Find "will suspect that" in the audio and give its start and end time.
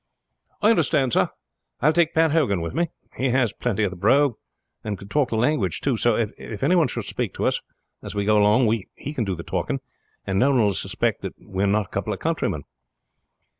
10.61-11.35